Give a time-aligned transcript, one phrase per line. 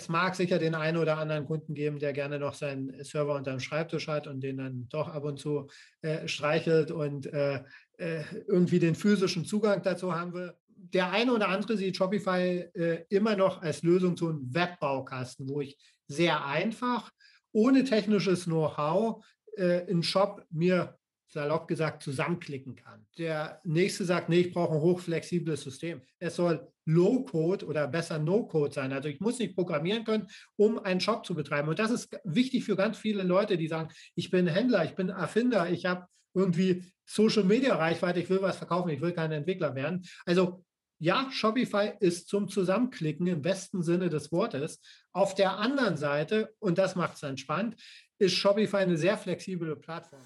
[0.00, 3.50] es mag sicher den einen oder anderen Kunden geben, der gerne noch seinen Server unter
[3.50, 5.68] dem Schreibtisch hat und den dann doch ab und zu
[6.00, 7.62] äh, streichelt und äh,
[7.98, 10.54] äh, irgendwie den physischen Zugang dazu haben will.
[10.66, 15.60] Der eine oder andere sieht Shopify äh, immer noch als Lösung zu einem Webbaukasten, wo
[15.60, 15.76] ich
[16.08, 17.10] sehr einfach,
[17.52, 19.22] ohne technisches Know-how,
[19.56, 20.98] äh, einen Shop mir
[21.32, 23.06] salopp gesagt zusammenklicken kann.
[23.16, 26.02] Der nächste sagt, nee, ich brauche ein hochflexibles System.
[26.18, 28.92] Es soll Low-Code oder besser No-Code sein.
[28.92, 30.26] Also ich muss nicht programmieren können,
[30.56, 31.68] um einen Shop zu betreiben.
[31.68, 35.08] Und das ist wichtig für ganz viele Leute, die sagen, ich bin Händler, ich bin
[35.08, 40.04] Erfinder, ich habe irgendwie Social-Media-Reichweite, ich will was verkaufen, ich will kein Entwickler werden.
[40.26, 40.64] Also
[40.98, 44.80] ja, Shopify ist zum Zusammenklicken im besten Sinne des Wortes.
[45.12, 47.76] Auf der anderen Seite, und das macht es entspannt,
[48.18, 50.20] ist Shopify eine sehr flexible Plattform.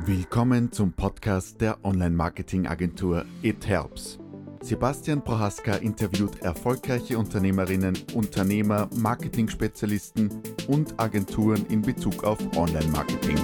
[0.00, 4.18] Willkommen zum Podcast der Online-Marketing-Agentur It Helps.
[4.60, 13.38] Sebastian Prohaska interviewt erfolgreiche Unternehmerinnen, Unternehmer, Marketing-Spezialisten und Agenturen in Bezug auf Online-Marketing.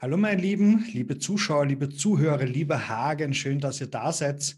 [0.00, 4.56] Hallo meine Lieben, liebe Zuschauer, liebe Zuhörer, lieber Hagen, schön, dass ihr da seid.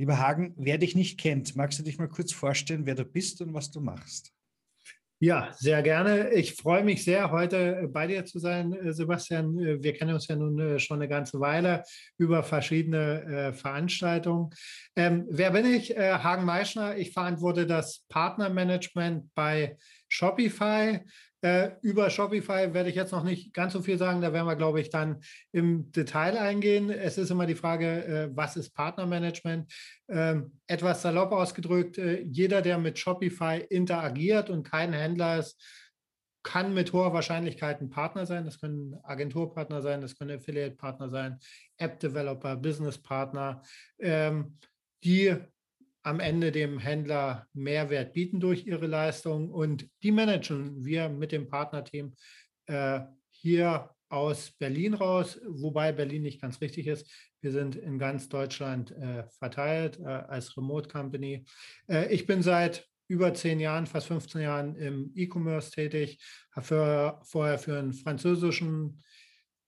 [0.00, 3.42] Lieber Hagen, wer dich nicht kennt, magst du dich mal kurz vorstellen, wer du bist
[3.42, 4.32] und was du machst?
[5.18, 6.30] Ja, sehr gerne.
[6.30, 9.58] Ich freue mich sehr, heute bei dir zu sein, äh, Sebastian.
[9.58, 11.82] Äh, wir kennen uns ja nun äh, schon eine ganze Weile
[12.16, 14.48] über verschiedene Veranstaltungen.
[14.96, 15.90] Ähm, wer bin ich?
[15.90, 16.96] Hagen Meischner.
[16.96, 19.76] Ich verantworte das Partnermanagement bei
[20.08, 21.00] Shopify.
[21.42, 24.20] Äh, über Shopify werde ich jetzt noch nicht ganz so viel sagen.
[24.20, 25.20] Da werden wir, glaube ich, dann
[25.52, 26.90] im Detail eingehen.
[26.90, 29.72] Es ist immer die Frage, äh, was ist Partnermanagement?
[30.08, 35.58] Ähm, etwas salopp ausgedrückt, äh, jeder, der mit Shopify interagiert und kein Händler ist,
[36.42, 38.44] kann mit hoher Wahrscheinlichkeit ein Partner sein.
[38.44, 41.38] Das können Agenturpartner sein, das können Affiliate-Partner sein,
[41.78, 43.62] App-Developer, Business-Partner,
[43.98, 44.58] ähm,
[45.04, 45.36] die
[46.02, 51.48] am Ende dem Händler Mehrwert bieten durch ihre Leistung und die managen wir mit dem
[51.48, 52.14] Partnerteam
[52.66, 57.08] äh, hier aus Berlin raus, wobei Berlin nicht ganz richtig ist.
[57.40, 61.44] Wir sind in ganz Deutschland äh, verteilt äh, als Remote Company.
[61.88, 66.20] Äh, ich bin seit über zehn Jahren, fast 15 Jahren im E-Commerce tätig,
[66.52, 69.02] habe vorher für einen französischen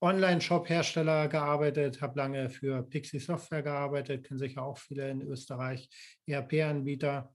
[0.02, 5.88] Online-Shop-Hersteller gearbeitet, habe lange für Pixie Software gearbeitet, kennen sicher auch viele in Österreich,
[6.26, 7.32] ERP-Anbieter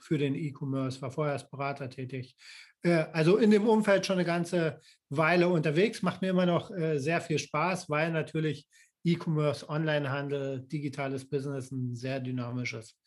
[0.00, 2.36] für den E-Commerce, war vorher als Berater tätig.
[2.82, 4.80] Äh, also in dem Umfeld schon eine ganze
[5.10, 8.66] Weile unterwegs, macht mir immer noch äh, sehr viel Spaß, weil natürlich
[9.04, 12.98] E-Commerce, Online-Handel, digitales Business ein sehr dynamisches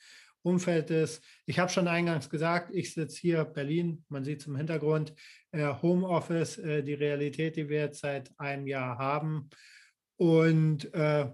[0.47, 1.23] Umfeld ist.
[1.45, 5.13] Ich habe schon eingangs gesagt, ich sitze hier Berlin, man sieht es im Hintergrund,
[5.51, 9.49] äh, Homeoffice, äh, die Realität, die wir jetzt seit einem Jahr haben.
[10.15, 11.29] Und äh,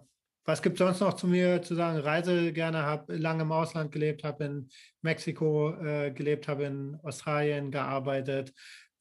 [0.45, 1.99] was gibt es sonst noch zu mir zu sagen?
[1.99, 4.69] Reise gerne, habe lange im Ausland gelebt, habe in
[5.01, 8.53] Mexiko äh, gelebt, habe in Australien gearbeitet.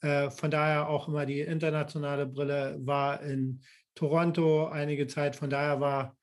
[0.02, 3.62] Äh, von daher auch immer die internationale Brille, war in
[3.94, 5.34] Toronto einige Zeit.
[5.34, 6.16] Von daher war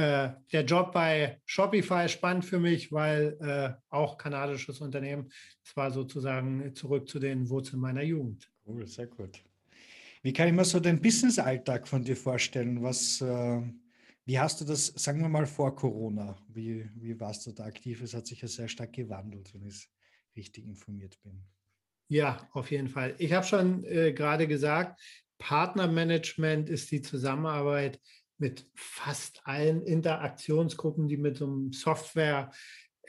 [0.00, 5.30] äh, der Job bei Shopify spannend für mich, weil äh, auch kanadisches Unternehmen.
[5.62, 8.50] Es war sozusagen zurück zu den Wurzeln meiner Jugend.
[8.66, 9.42] Cool, sehr gut.
[10.22, 12.82] Wie kann ich mir so den Business-Alltag von dir vorstellen?
[12.82, 13.60] Was, äh,
[14.24, 16.38] wie hast du das, sagen wir mal, vor Corona?
[16.48, 18.00] Wie, wie warst du da aktiv?
[18.02, 19.90] Es hat sich ja sehr stark gewandelt, wenn ich
[20.34, 21.42] richtig informiert bin.
[22.08, 23.14] Ja, auf jeden Fall.
[23.18, 25.00] Ich habe schon äh, gerade gesagt,
[25.38, 28.00] Partnermanagement ist die Zusammenarbeit
[28.40, 32.50] mit fast allen Interaktionsgruppen, die mit so einem Software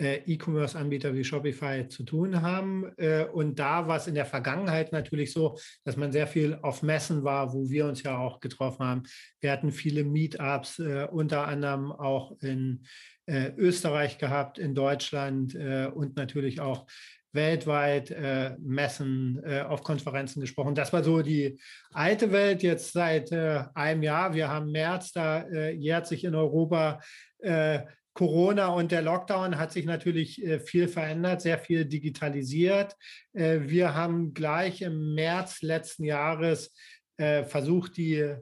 [0.01, 2.91] äh, E-Commerce-Anbieter wie Shopify zu tun haben.
[2.97, 6.81] Äh, und da war es in der Vergangenheit natürlich so, dass man sehr viel auf
[6.81, 9.03] Messen war, wo wir uns ja auch getroffen haben.
[9.41, 12.85] Wir hatten viele Meetups, äh, unter anderem auch in
[13.27, 16.85] Österreich gehabt, in Deutschland und natürlich auch
[17.33, 20.75] weltweit äh, Messen, äh, auf Konferenzen gesprochen.
[20.75, 21.59] Das war so die
[21.91, 24.33] alte Welt jetzt seit äh, einem Jahr.
[24.33, 26.99] Wir haben März, da äh, jährt sich in Europa
[27.39, 27.79] äh,
[28.13, 32.97] Corona und der Lockdown hat sich natürlich äh, viel verändert, sehr viel digitalisiert.
[33.33, 36.73] Wir haben gleich im März letzten Jahres
[37.17, 38.35] versucht, die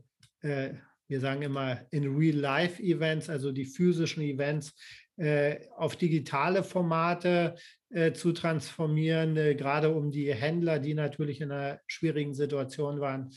[1.09, 4.73] wir sagen immer in Real-Life-Events, also die physischen Events,
[5.19, 7.55] äh, auf digitale Formate
[7.89, 13.29] äh, zu transformieren, äh, gerade um die Händler, die natürlich in einer schwierigen Situation waren,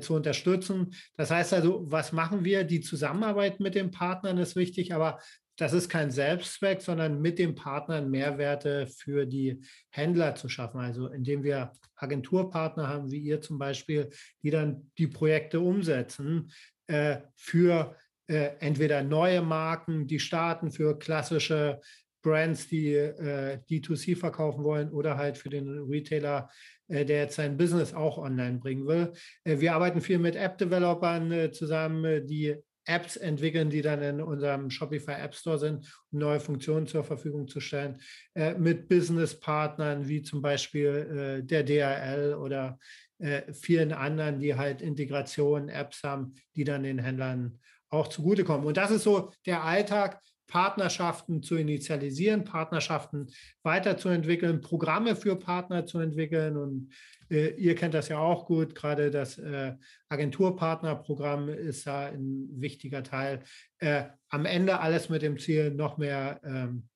[0.00, 0.94] zu unterstützen.
[1.16, 2.64] Das heißt also, was machen wir?
[2.64, 5.20] Die Zusammenarbeit mit den Partnern ist wichtig, aber
[5.58, 10.80] das ist kein Selbstzweck, sondern mit den Partnern Mehrwerte für die Händler zu schaffen.
[10.80, 14.10] Also indem wir Agenturpartner haben, wie ihr zum Beispiel,
[14.42, 16.50] die dann die Projekte umsetzen
[16.86, 17.96] äh, für
[18.28, 21.80] äh, entweder neue Marken, die starten für klassische
[22.22, 26.50] Brands, die äh, D2C verkaufen wollen oder halt für den Retailer,
[26.88, 29.12] äh, der jetzt sein Business auch online bringen will.
[29.44, 34.70] Äh, wir arbeiten viel mit App-Developern äh, zusammen, die Apps entwickeln, die dann in unserem
[34.70, 38.00] Shopify App Store sind, um neue Funktionen zur Verfügung zu stellen,
[38.34, 42.78] äh, mit Business-Partnern wie zum Beispiel der DRL oder
[43.18, 47.58] äh, vielen anderen, die halt Integrationen, Apps haben, die dann den Händlern
[47.88, 48.66] auch zugutekommen.
[48.66, 53.26] Und das ist so der Alltag, Partnerschaften zu initialisieren, Partnerschaften
[53.62, 56.56] weiterzuentwickeln, Programme für Partner zu entwickeln.
[56.56, 56.92] Und
[57.30, 59.74] äh, ihr kennt das ja auch gut, gerade das äh,
[60.08, 63.42] Agenturpartnerprogramm ist da ein wichtiger Teil.
[63.78, 66.88] Äh, am Ende alles mit dem Ziel, noch mehr, ähm,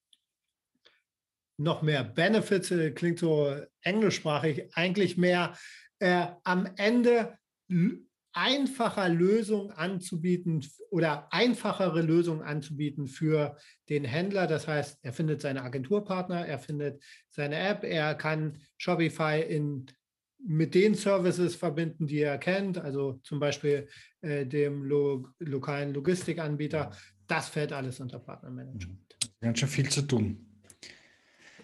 [1.56, 3.52] noch mehr Benefits, äh, klingt so
[3.82, 5.56] englischsprachig, eigentlich mehr
[6.00, 7.38] äh, am Ende
[8.32, 13.56] einfacher Lösungen anzubieten oder einfachere Lösungen anzubieten für
[13.88, 14.47] den Händler.
[14.47, 19.87] Das heißt, er findet seine Agenturpartner, er findet seine App, er kann Shopify in,
[20.38, 23.88] mit den Services verbinden, die er kennt, also zum Beispiel
[24.20, 26.93] äh, dem lo lokalen Logistikanbieter.
[27.26, 29.17] Das fällt alles unter Partnermanagement.
[29.41, 30.50] Ganz schön viel zu tun.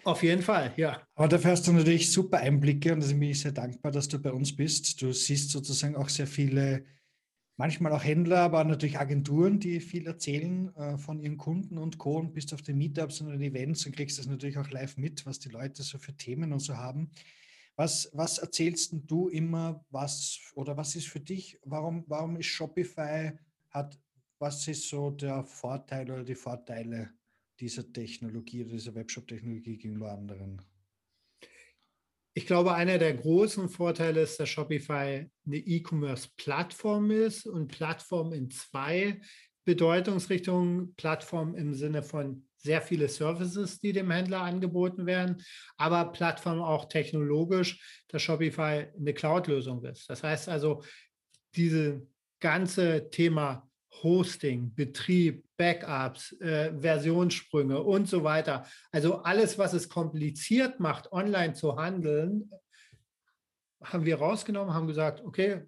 [0.07, 1.05] Auf jeden Fall, ja.
[1.15, 4.17] Aber dafür hast du natürlich super Einblicke und da bin ich sehr dankbar, dass du
[4.17, 5.01] bei uns bist.
[5.01, 6.85] Du siehst sozusagen auch sehr viele,
[7.57, 12.19] manchmal auch Händler, aber natürlich Agenturen, die viel erzählen äh, von ihren Kunden und Co.
[12.19, 15.25] und bist auf den Meetups und den Events und kriegst das natürlich auch live mit,
[15.25, 17.11] was die Leute so für Themen und so haben.
[17.75, 23.33] Was, was erzählst du immer, was oder was ist für dich, warum, warum ist Shopify,
[23.71, 23.99] hat,
[24.39, 27.09] was ist so der Vorteil oder die Vorteile
[27.59, 30.61] dieser Technologie oder dieser Webshop-Technologie gegenüber anderen?
[32.33, 38.51] Ich glaube, einer der großen Vorteile ist, dass Shopify eine E-Commerce-Plattform ist und Plattform in
[38.51, 39.19] zwei
[39.65, 40.93] Bedeutungsrichtungen.
[40.95, 45.41] Plattform im Sinne von sehr viele Services, die dem Händler angeboten werden,
[45.77, 50.09] aber Plattform auch technologisch, dass Shopify eine Cloud-Lösung ist.
[50.09, 50.83] Das heißt also,
[51.55, 52.05] diese
[52.39, 53.67] ganze Thema
[54.03, 58.65] Hosting, Betrieb, Backups, äh, Versionssprünge und so weiter.
[58.91, 62.51] Also alles, was es kompliziert macht, online zu handeln,
[63.83, 65.63] haben wir rausgenommen, haben gesagt, okay,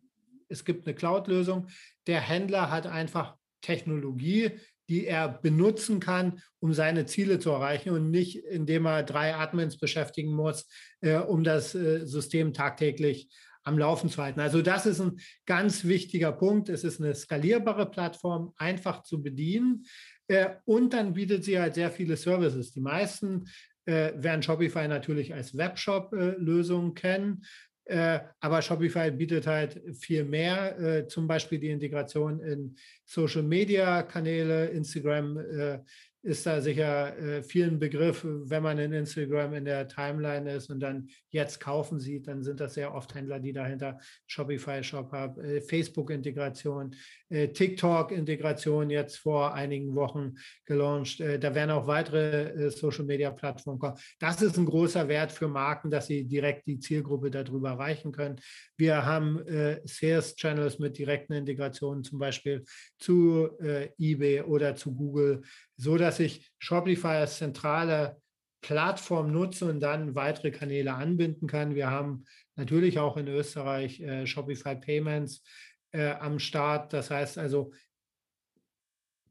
[0.47, 1.67] es gibt eine Cloud-Lösung.
[2.07, 4.59] Der Händler hat einfach Technologie,
[4.89, 9.77] die er benutzen kann, um seine Ziele zu erreichen und nicht, indem er drei Admins
[9.77, 10.67] beschäftigen muss,
[11.01, 13.29] äh, um das äh, System tagtäglich
[13.69, 14.41] am Laufen zu halten.
[14.41, 16.67] Also das ist ein ganz wichtiger Punkt.
[16.67, 19.85] Es ist eine skalierbare Plattform, einfach zu bedienen.
[20.27, 22.71] Äh, und dann bietet sie halt sehr viele Services.
[22.71, 23.45] Die meisten
[23.85, 27.43] äh, werden Shopify natürlich als Webshop-Lösung kennen.
[27.85, 32.75] Äh, aber Shopify bietet halt viel mehr, zum Beispiel die Integration in
[33.05, 35.81] Social-Media-Kanäle, Instagram,
[36.21, 40.81] ist da sicher äh, vielen Begriff, wenn man in Instagram in der Timeline ist und
[40.81, 45.61] dann jetzt kaufen sieht, dann sind das sehr oft Händler, die dahinter Shopify-Shop haben, äh,
[45.61, 46.93] Facebook-Integration,
[47.29, 50.35] äh, TikTok-Integration jetzt vor einigen Wochen
[50.65, 51.21] gelauncht.
[51.21, 53.97] Äh, da werden auch weitere äh, Social-Media-Plattformen kommen.
[54.19, 58.41] Das ist ein großer Wert für Marken, dass sie direkt die Zielgruppe darüber erreichen können.
[58.75, 62.63] Wir haben äh, Sales-Channels mit direkten Integrationen, zum Beispiel
[62.97, 63.49] zu
[63.97, 65.41] eBay oder zu Google
[65.81, 68.19] so dass ich Shopify als zentrale
[68.61, 71.75] Plattform nutze und dann weitere Kanäle anbinden kann.
[71.75, 72.25] Wir haben
[72.55, 75.43] natürlich auch in Österreich äh, Shopify Payments
[75.91, 76.91] äh, am Start.
[76.93, 77.71] Das heißt also,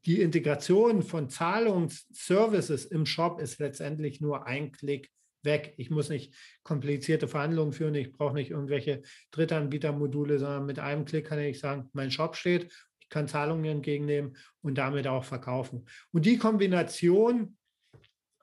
[0.05, 5.11] die Integration von Zahlungsservices im Shop ist letztendlich nur ein Klick
[5.43, 5.73] weg.
[5.77, 6.33] Ich muss nicht
[6.63, 11.89] komplizierte Verhandlungen führen, ich brauche nicht irgendwelche Drittanbietermodule, sondern mit einem Klick kann ich sagen,
[11.93, 12.71] mein Shop steht
[13.09, 15.85] kann Zahlungen entgegennehmen und damit auch verkaufen.
[16.11, 17.57] Und die Kombination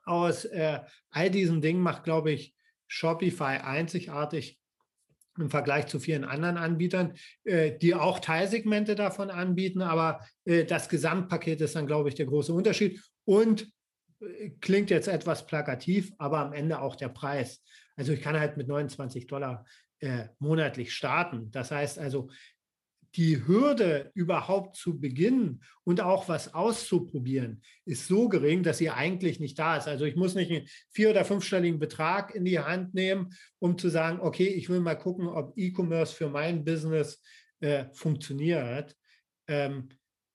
[0.03, 2.55] aus äh, all diesen Dingen macht, glaube ich,
[2.87, 4.59] Shopify einzigartig
[5.37, 9.81] im Vergleich zu vielen anderen Anbietern, äh, die auch Teilsegmente davon anbieten.
[9.81, 13.01] Aber äh, das Gesamtpaket ist dann, glaube ich, der große Unterschied.
[13.25, 13.71] Und
[14.19, 17.63] äh, klingt jetzt etwas plakativ, aber am Ende auch der Preis.
[17.95, 19.65] Also ich kann halt mit 29 Dollar
[19.99, 21.51] äh, monatlich starten.
[21.51, 22.29] Das heißt also,
[23.15, 29.39] die Hürde überhaupt zu beginnen und auch was auszuprobieren, ist so gering, dass sie eigentlich
[29.39, 29.87] nicht da ist.
[29.87, 33.89] Also ich muss nicht einen vier- oder fünfstelligen Betrag in die Hand nehmen, um zu
[33.89, 37.21] sagen, okay, ich will mal gucken, ob E-Commerce für mein Business
[37.59, 38.95] äh, funktioniert.
[39.47, 39.89] Ähm,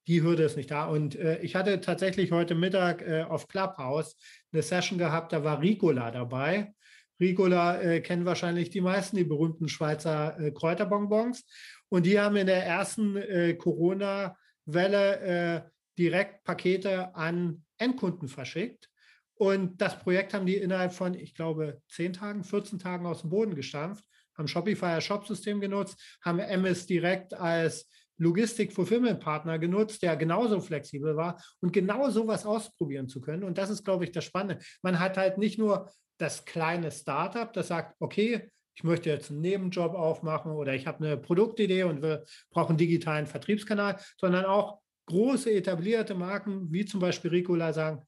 [0.08, 0.86] die Hürde ist nicht da.
[0.86, 4.16] Und äh, ich hatte tatsächlich heute Mittag äh, auf Clubhouse
[4.52, 6.72] eine Session gehabt, da war Ricola dabei.
[7.20, 11.44] Ricola äh, kennen wahrscheinlich die meisten, die berühmten Schweizer äh, Kräuterbonbons.
[11.92, 15.60] Und die haben in der ersten äh, Corona-Welle äh,
[15.98, 18.88] direkt Pakete an Endkunden verschickt.
[19.34, 23.28] Und das Projekt haben die innerhalb von, ich glaube, 10 Tagen, 14 Tagen aus dem
[23.28, 24.06] Boden gestampft,
[24.38, 31.38] haben Shopify als Shop-System genutzt, haben MS direkt als Logistik-Fulfillment-Partner genutzt, der genauso flexibel war
[31.60, 33.42] und genau sowas ausprobieren zu können.
[33.42, 34.64] Und das ist, glaube ich, das Spannende.
[34.80, 39.40] Man hat halt nicht nur das kleine Startup, das sagt, okay, ich möchte jetzt einen
[39.40, 44.80] Nebenjob aufmachen oder ich habe eine Produktidee und wir brauchen einen digitalen Vertriebskanal, sondern auch
[45.06, 48.02] große etablierte Marken wie zum Beispiel Ricola sagen,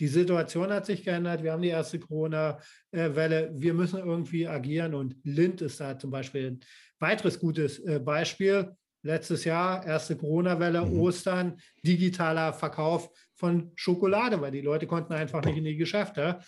[0.00, 5.16] die Situation hat sich geändert, wir haben die erste Corona-Welle, wir müssen irgendwie agieren und
[5.22, 6.60] Lind ist da zum Beispiel ein
[6.98, 8.72] weiteres gutes äh, Beispiel.
[9.04, 11.00] Letztes Jahr, erste Corona-Welle, mhm.
[11.00, 16.38] Ostern, digitaler Verkauf von Schokolade, weil die Leute konnten einfach nicht in die Geschäfte.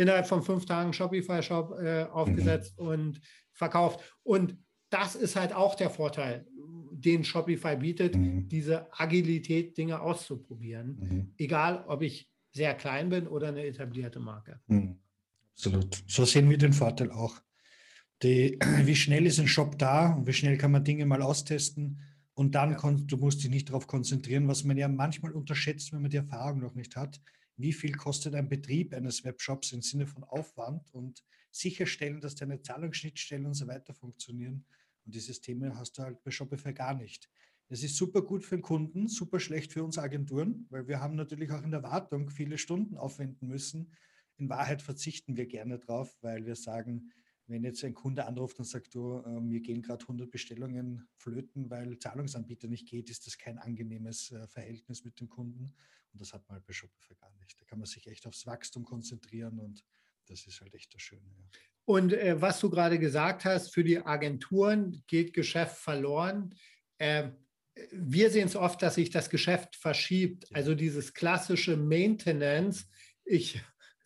[0.00, 2.86] Innerhalb von fünf Tagen Shopify-Shop äh, aufgesetzt mhm.
[2.86, 3.20] und
[3.52, 4.00] verkauft.
[4.22, 4.56] Und
[4.88, 6.46] das ist halt auch der Vorteil,
[6.90, 8.48] den Shopify bietet, mhm.
[8.48, 10.96] diese Agilität, Dinge auszuprobieren.
[11.00, 11.34] Mhm.
[11.36, 14.60] Egal, ob ich sehr klein bin oder eine etablierte Marke.
[14.66, 14.98] Mhm.
[15.52, 16.02] Absolut.
[16.06, 17.40] So sehen wir den Vorteil auch
[18.22, 22.00] die, wie schnell ist ein Shop da und wie schnell kann man Dinge mal austesten
[22.34, 22.96] und dann ja.
[23.06, 26.60] du musst dich nicht darauf konzentrieren, was man ja manchmal unterschätzt, wenn man die Erfahrung
[26.60, 27.20] noch nicht hat.
[27.60, 32.62] Wie viel kostet ein Betrieb eines Webshops im Sinne von Aufwand und sicherstellen, dass deine
[32.62, 34.64] Zahlungsschnittstellen und so weiter funktionieren.
[35.04, 37.28] Und dieses Thema hast du halt bei Shopify gar nicht.
[37.68, 41.14] Das ist super gut für den Kunden, super schlecht für uns Agenturen, weil wir haben
[41.14, 43.92] natürlich auch in der Wartung viele Stunden aufwenden müssen.
[44.38, 47.12] In Wahrheit verzichten wir gerne drauf, weil wir sagen,
[47.50, 51.68] wenn jetzt ein Kunde anruft und sagt, du, äh, mir gehen gerade 100 Bestellungen flöten,
[51.68, 55.74] weil Zahlungsanbieter nicht geht, ist das kein angenehmes äh, Verhältnis mit dem Kunden.
[56.12, 57.60] Und das hat man halt bei Shopify gar nicht.
[57.60, 59.84] Da kann man sich echt aufs Wachstum konzentrieren und
[60.26, 61.28] das ist halt echt das Schöne.
[61.36, 61.44] Ja.
[61.84, 66.54] Und äh, was du gerade gesagt hast, für die Agenturen geht Geschäft verloren.
[66.98, 67.30] Äh,
[67.92, 70.46] wir sehen es oft, dass sich das Geschäft verschiebt.
[70.54, 72.86] Also dieses klassische Maintenance.
[73.24, 73.60] Ich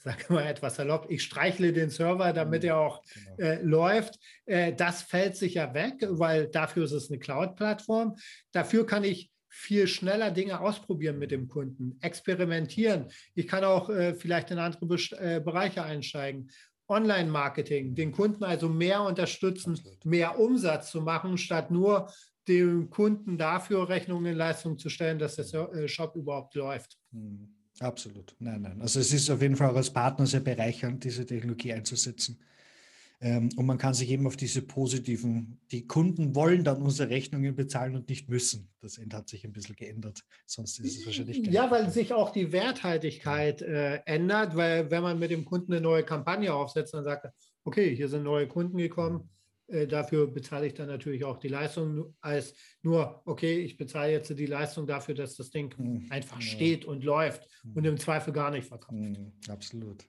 [0.04, 3.36] sage mal etwas salopp, ich streichle den Server, damit mhm, er auch genau.
[3.38, 4.18] äh, läuft.
[4.46, 8.16] Äh, das fällt sicher weg, weil dafür ist es eine Cloud-Plattform.
[8.52, 13.06] Dafür kann ich viel schneller Dinge ausprobieren mit dem Kunden, experimentieren.
[13.34, 16.50] Ich kann auch äh, vielleicht in andere Be äh, Bereiche einsteigen.
[16.86, 20.04] Online-Marketing, den Kunden also mehr unterstützen, Absolut.
[20.04, 22.12] mehr Umsatz zu machen, statt nur
[22.46, 26.98] dem Kunden dafür Rechnungen in Leistung zu stellen, dass der äh, Shop überhaupt läuft.
[27.12, 27.54] Mhm.
[27.80, 28.34] Absolut.
[28.38, 28.80] Nein, nein.
[28.80, 32.38] Also es ist auf jeden Fall auch als Partner sehr bereichernd, diese Technologie einzusetzen.
[33.20, 37.54] Ähm, und man kann sich eben auf diese positiven, die Kunden wollen dann unsere Rechnungen
[37.54, 38.68] bezahlen und nicht müssen.
[38.80, 40.24] Das hat sich ein bisschen geändert.
[40.46, 41.38] Sonst ist es wahrscheinlich.
[41.46, 45.80] Ja, weil sich auch die Werthaltigkeit äh, ändert, weil wenn man mit dem Kunden eine
[45.80, 49.30] neue Kampagne aufsetzt, dann sagt er, okay, hier sind neue Kunden gekommen,
[49.66, 54.46] dafür bezahle ich dann natürlich auch die Leistung als nur, okay, ich bezahle jetzt die
[54.46, 56.06] Leistung dafür, dass das Ding mhm.
[56.10, 57.90] einfach steht und läuft und mhm.
[57.90, 58.98] im Zweifel gar nicht verkauft.
[58.98, 60.04] Mhm, absolut.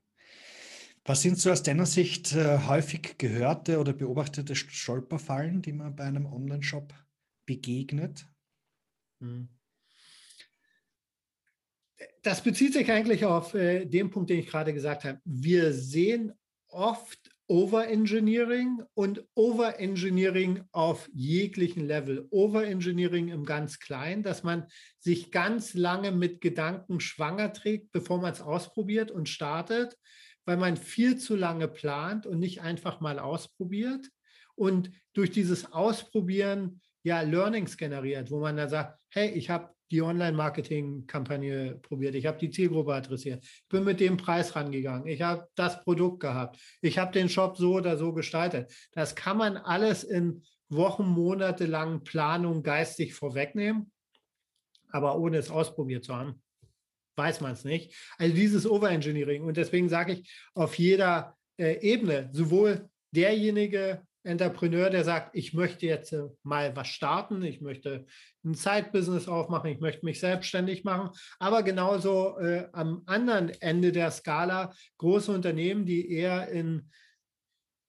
[1.08, 6.04] Was sind so aus deiner Sicht äh, häufig gehörte oder beobachtete Stolperfallen, die man bei
[6.04, 6.94] einem Online-Shop
[7.46, 8.28] begegnet?
[9.20, 9.50] Mhm.
[12.24, 15.22] Das bezieht sich eigentlich auf äh, den Punkt, den ich gerade gesagt habe.
[15.24, 16.34] Wir sehen
[16.68, 22.28] oft Overengineering und Overengineering auf jeglichen Level.
[22.32, 24.66] Overengineering im ganz Kleinen, dass man
[25.00, 29.96] sich ganz lange mit Gedanken schwanger trägt, bevor man es ausprobiert und startet,
[30.46, 34.10] weil man viel zu lange plant und nicht einfach mal ausprobiert.
[34.56, 40.02] Und durch dieses Ausprobieren ja Learnings generiert, wo man dann sagt, hey, ich habe die
[40.02, 45.48] Online-Marketing-Kampagne probiert, ich habe die Zielgruppe adressiert, ich bin mit dem Preis rangegangen, ich habe
[45.56, 48.74] das Produkt gehabt, ich habe den Shop so oder so gestaltet.
[48.94, 53.92] Das kann man alles in Wochen, Monate langen Planung geistig vorwegnehmen,
[54.90, 56.42] aber ohne es ausprobiert zu haben,
[57.16, 57.94] weiß man es nicht.
[58.18, 59.44] Also dieses Overengineering.
[59.44, 65.86] Und deswegen sage ich auf jeder äh, Ebene, sowohl derjenige, Entrepreneur, der sagt, ich möchte
[65.86, 68.06] jetzt äh, mal was starten, ich möchte
[68.44, 74.12] ein Zeitbusiness aufmachen, ich möchte mich selbstständig machen, aber genauso äh, am anderen Ende der
[74.12, 76.90] Skala große Unternehmen, die eher in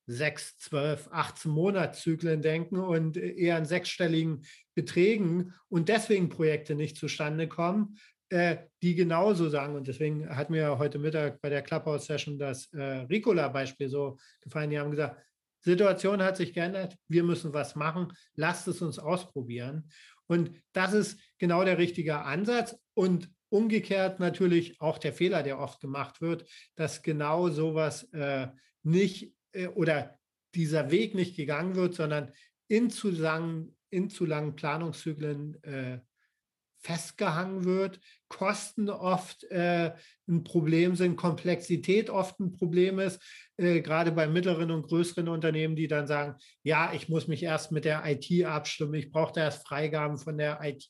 [0.07, 7.49] sechs, zwölf, 18 Monatszyklen denken und eher in sechsstelligen Beträgen und deswegen Projekte nicht zustande
[7.49, 9.75] kommen, äh, die genauso sagen.
[9.75, 14.71] Und deswegen hat mir heute Mittag bei der Clubhouse-Session das äh, Ricola-Beispiel so gefallen.
[14.71, 15.21] Die haben gesagt,
[15.71, 19.91] Situation hat sich geändert, wir müssen was machen, lasst es uns ausprobieren.
[20.27, 22.77] Und das ist genau der richtige Ansatz.
[22.95, 28.49] Und umgekehrt natürlich auch der Fehler, der oft gemacht wird, dass genau sowas äh,
[28.83, 30.19] nicht äh, oder
[30.55, 32.33] dieser Weg nicht gegangen wird, sondern
[32.69, 36.01] in zu langen, in zu langen Planungszyklen äh,
[36.87, 39.93] festgehangen wird, Kosten oft äh,
[40.29, 43.21] ein Problem sind, Komplexität oft ein Problem ist,
[43.57, 47.73] äh, gerade bei mittleren und größeren Unternehmen, die dann sagen, ja, ich muss mich erst
[47.73, 50.89] mit der IT abstimmen, ich brauche erst Freigaben von der IT,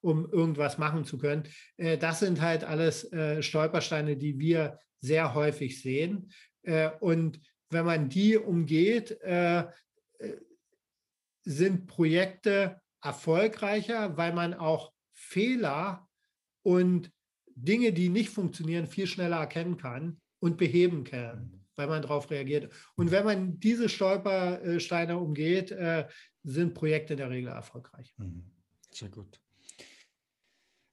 [0.00, 1.42] um irgendwas machen zu können.
[1.78, 6.30] Äh, das sind halt alles äh, Stolpersteine, die wir sehr häufig sehen.
[6.62, 9.64] Äh, und wenn man die umgeht, äh,
[11.42, 14.93] sind Projekte erfolgreicher, weil man auch
[15.24, 16.08] Fehler
[16.62, 17.10] und
[17.54, 22.72] Dinge, die nicht funktionieren, viel schneller erkennen kann und beheben kann, weil man darauf reagiert.
[22.96, 26.06] Und wenn man diese Stolpersteine umgeht, äh,
[26.42, 28.14] sind Projekte in der Regel erfolgreich.
[28.18, 28.44] Mhm.
[28.90, 29.40] Sehr gut.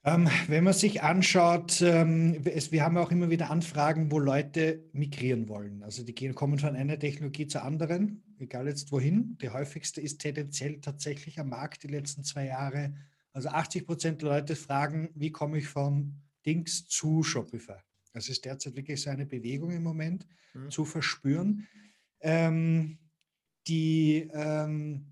[0.04, 5.48] Ähm, wenn man sich anschaut, ähm, wir haben auch immer wieder Anfragen, wo Leute migrieren
[5.48, 5.84] wollen.
[5.84, 9.38] Also die kommen von einer Technologie zur anderen, egal jetzt wohin.
[9.42, 12.96] Die häufigste ist tendenziell tatsächlich am Markt die letzten zwei Jahre
[13.34, 17.80] also 80 Prozent der Leute fragen, wie komme ich von Dings zu Shopify?
[18.14, 20.70] Das ist derzeit wirklich so eine Bewegung im Moment mhm.
[20.70, 21.68] zu verspüren.
[22.20, 22.98] Ähm,
[23.68, 25.12] die ähm,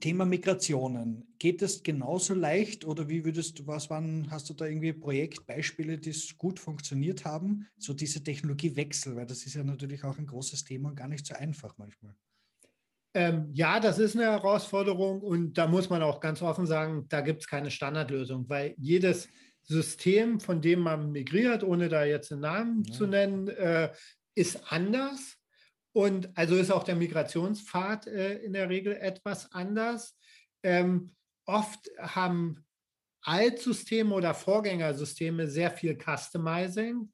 [0.00, 4.66] Thema Migrationen, geht es genauso leicht oder wie würdest du, was waren, hast du da
[4.66, 7.66] irgendwie Projektbeispiele, die gut funktioniert haben?
[7.78, 11.26] So diese Technologiewechsel, weil das ist ja natürlich auch ein großes Thema und gar nicht
[11.26, 12.14] so einfach manchmal.
[13.18, 17.20] Ähm, ja, das ist eine Herausforderung und da muss man auch ganz offen sagen, da
[17.20, 19.28] gibt es keine Standardlösung, weil jedes
[19.64, 22.94] System, von dem man migriert, ohne da jetzt einen Namen ja.
[22.94, 23.90] zu nennen, äh,
[24.36, 25.36] ist anders.
[25.92, 30.16] Und also ist auch der Migrationspfad äh, in der Regel etwas anders.
[30.62, 31.10] Ähm,
[31.44, 32.64] oft haben
[33.22, 37.12] Altsysteme oder Vorgängersysteme sehr viel Customizing.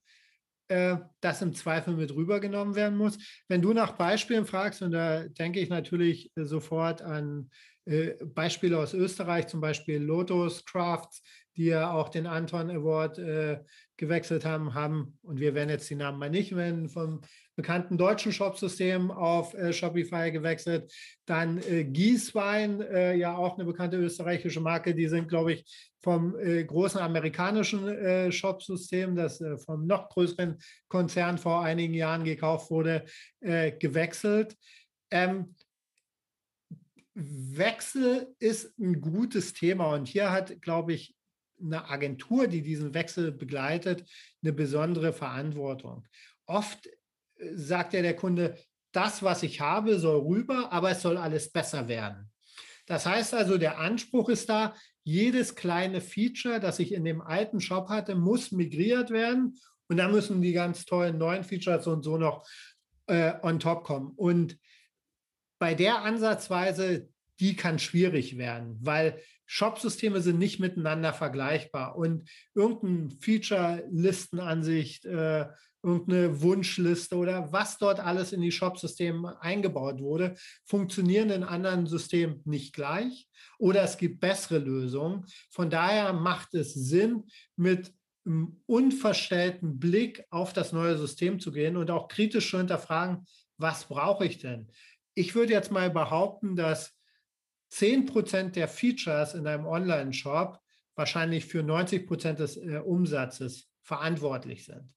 [0.69, 3.19] Äh, das im Zweifel mit rübergenommen werden muss.
[3.49, 7.51] Wenn du nach Beispielen fragst, und da denke ich natürlich äh, sofort an
[7.85, 11.23] äh, Beispiele aus Österreich, zum Beispiel Lotus Crafts,
[11.57, 13.21] die ja auch den Anton Award
[13.97, 17.21] gewechselt haben, haben, und wir werden jetzt die Namen mal nicht nennen, vom
[17.57, 20.93] bekannten deutschen Shopsystem auf äh, Shopify gewechselt.
[21.27, 26.37] Dann äh, Gießwein, äh, ja auch eine bekannte österreichische Marke, die sind, glaube ich, vom
[26.39, 32.71] äh, großen amerikanischen äh, Shopsystem, das äh, vom noch größeren Konzern vor einigen Jahren gekauft
[32.71, 33.05] wurde,
[33.41, 34.57] gewechselt.
[35.11, 35.55] Ähm,
[37.15, 41.15] Wechsel ist ein gutes Thema und hier hat, glaube ich,
[41.63, 44.05] eine Agentur, die diesen Wechsel begleitet,
[44.43, 46.05] eine besondere Verantwortung.
[46.47, 46.89] Oft
[47.55, 48.57] sagt ja der Kunde,
[48.93, 52.31] das, was ich habe, soll rüber, aber es soll alles besser werden.
[52.87, 57.61] Das heißt also, der Anspruch ist da, jedes kleine Feature, das ich in dem alten
[57.61, 62.17] Shop hatte, muss migriert werden und dann müssen die ganz tollen neuen Features und so
[62.17, 62.47] noch
[63.07, 64.13] äh, on top kommen.
[64.17, 64.59] Und
[65.59, 67.09] bei der Ansatzweise,
[67.41, 75.47] die kann schwierig werden, weil Shop-Systeme sind nicht miteinander vergleichbar und irgendeine Feature-Listenansicht, äh,
[75.83, 82.41] irgendeine Wunschliste oder was dort alles in die Shop-Systeme eingebaut wurde, funktionieren in anderen Systemen
[82.45, 83.29] nicht gleich
[83.59, 85.27] oder es gibt bessere Lösungen.
[85.51, 87.25] Von daher macht es Sinn,
[87.57, 87.93] mit
[88.25, 93.27] einem unverstellten Blick auf das neue System zu gehen und auch kritisch zu hinterfragen,
[93.59, 94.71] was brauche ich denn?
[95.15, 96.94] Ich würde jetzt mal behaupten, dass
[97.75, 100.61] 10 Prozent der Features in einem Online-Shop
[100.95, 104.95] wahrscheinlich für 90 Prozent des äh, Umsatzes verantwortlich sind.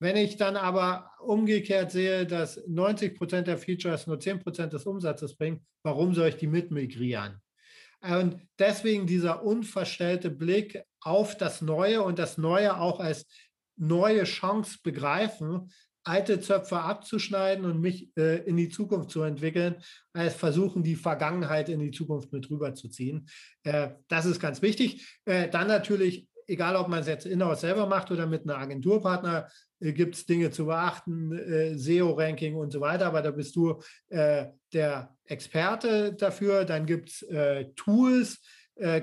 [0.00, 4.86] Wenn ich dann aber umgekehrt sehe, dass 90 Prozent der Features nur 10 Prozent des
[4.86, 7.40] Umsatzes bringen, warum soll ich die mitmigrieren?
[8.00, 13.26] Und deswegen dieser unverstellte Blick auf das Neue und das Neue auch als
[13.76, 15.70] neue Chance begreifen,
[16.10, 19.76] alte Zöpfe abzuschneiden und mich äh, in die Zukunft zu entwickeln,
[20.12, 23.28] als versuchen, die Vergangenheit in die Zukunft mit rüberzuziehen.
[23.62, 25.06] Äh, das ist ganz wichtig.
[25.24, 29.48] Äh, dann natürlich, egal ob man es jetzt in-house selber macht oder mit einem Agenturpartner,
[29.78, 33.80] äh, gibt es Dinge zu beachten, äh, SEO-Ranking und so weiter, aber da bist du
[34.08, 36.64] äh, der Experte dafür.
[36.64, 37.24] Dann gibt es
[37.76, 38.40] Tools,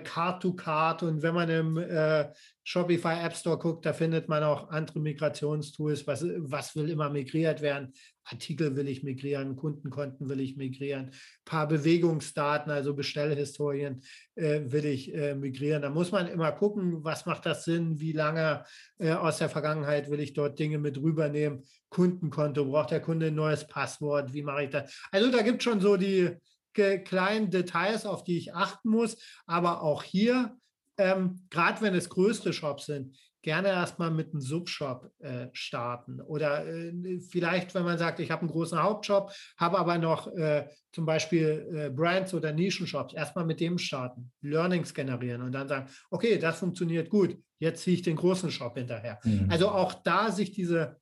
[0.03, 1.03] Card to Card.
[1.03, 2.25] Und wenn man im äh,
[2.67, 6.05] Shopify App Store guckt, da findet man auch andere Migrationstools.
[6.05, 7.93] Was, was will immer migriert werden?
[8.25, 11.11] Artikel will ich migrieren, Kundenkonten will ich migrieren,
[11.45, 14.01] paar Bewegungsdaten, also Bestellhistorien
[14.35, 15.81] äh, will ich äh, migrieren.
[15.81, 18.65] Da muss man immer gucken, was macht das Sinn, wie lange
[18.97, 21.63] äh, aus der Vergangenheit will ich dort Dinge mit rübernehmen.
[21.87, 24.93] Kundenkonto, braucht der Kunde ein neues Passwort, wie mache ich das?
[25.13, 26.35] Also da gibt es schon so die
[26.73, 29.15] kleinen Details, auf die ich achten muss.
[29.45, 30.57] Aber auch hier,
[30.97, 33.15] ähm, gerade wenn es größere Shops sind,
[33.47, 36.19] gerne erstmal mit einem Subshop äh, starten.
[36.19, 40.67] Oder äh, vielleicht, wenn man sagt, ich habe einen großen Hauptshop, habe aber noch äh,
[40.91, 45.89] zum Beispiel äh, Brands oder Nischenshops, erstmal mit dem starten, Learnings generieren und dann sagen,
[46.09, 49.19] okay, das funktioniert gut, jetzt ziehe ich den großen Shop hinterher.
[49.23, 49.47] Mhm.
[49.49, 50.97] Also auch da sich diese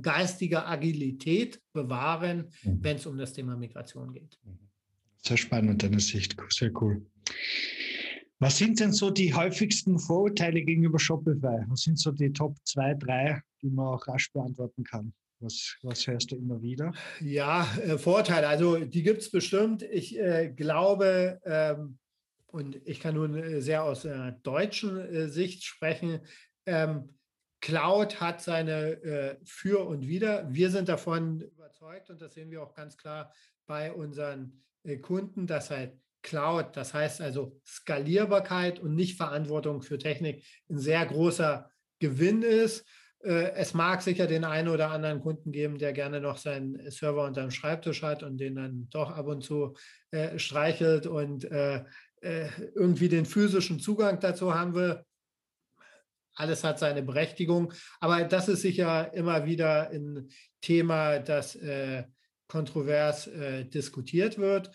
[0.00, 2.78] geistige Agilität bewahren, mhm.
[2.82, 4.38] wenn es um das Thema Migration geht.
[5.18, 7.06] Sehr spannend, deine Sicht, sehr cool.
[8.42, 11.64] Was sind denn so die häufigsten Vorurteile gegenüber Shopify?
[11.68, 15.14] Was sind so die Top 2, 3, die man auch rasch beantworten kann?
[15.38, 16.92] Was, was hörst du immer wieder?
[17.20, 19.84] Ja, äh, Vorteile, also die gibt es bestimmt.
[19.84, 21.98] Ich äh, glaube, ähm,
[22.48, 26.18] und ich kann nun äh, sehr aus äh, deutschen Sicht sprechen,
[26.66, 27.10] ähm,
[27.60, 30.52] Cloud hat seine äh, Für und Wider.
[30.52, 33.32] Wir sind davon überzeugt und das sehen wir auch ganz klar
[33.66, 39.98] bei unseren äh, Kunden, dass halt Cloud, das heißt also Skalierbarkeit und nicht Verantwortung für
[39.98, 42.86] Technik, ein sehr großer Gewinn ist.
[43.24, 47.24] Äh, es mag sicher den einen oder anderen Kunden geben, der gerne noch seinen Server
[47.24, 49.74] unter dem Schreibtisch hat und den dann doch ab und zu
[50.10, 51.84] äh, streichelt und äh,
[52.20, 55.04] äh, irgendwie den physischen Zugang dazu haben will.
[56.34, 60.30] Alles hat seine Berechtigung, aber das ist sicher immer wieder ein
[60.62, 62.04] Thema, das äh,
[62.46, 64.70] kontrovers äh, diskutiert wird.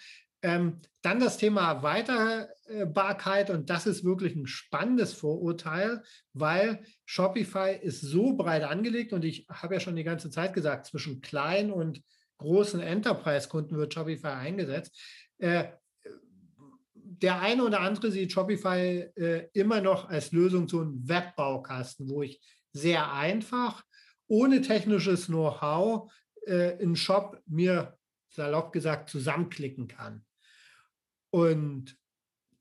[0.48, 8.00] Ähm, dann das Thema Erweiterbarkeit und das ist wirklich ein spannendes Vorurteil, weil Shopify ist
[8.00, 12.02] so breit angelegt und ich habe ja schon die ganze Zeit gesagt, zwischen kleinen und
[12.38, 14.98] großen Enterprise-Kunden wird Shopify eingesetzt.
[15.38, 15.66] Äh,
[16.94, 22.22] der eine oder andere sieht Shopify äh, immer noch als Lösung so einen Webbaukasten, wo
[22.22, 22.40] ich
[22.72, 23.84] sehr einfach,
[24.28, 26.10] ohne technisches Know-how,
[26.46, 27.98] äh, einen Shop mir
[28.30, 30.24] salopp gesagt zusammenklicken kann.
[31.30, 31.98] Und